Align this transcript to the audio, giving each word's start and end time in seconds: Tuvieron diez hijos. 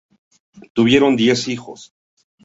Tuvieron 0.73 1.15
diez 1.15 1.47
hijos. 1.47 1.93